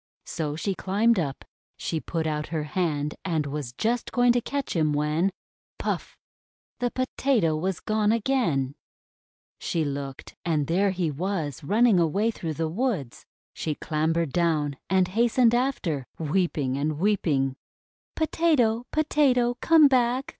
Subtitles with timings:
[0.25, 1.45] So she climbed up.
[1.77, 5.31] She put out her hand and was just going to catch him, when—
[5.77, 6.17] puff!
[6.79, 8.73] the Potato was gone again!
[9.59, 13.27] 352 THE WONDER GARDEN She looked, and there he was running away through the woods.
[13.53, 17.55] She clambered down and hastened after, weeping and weeping:—
[18.15, 18.87] "Potato!
[18.91, 19.55] Potato!
[19.61, 20.25] Comeback!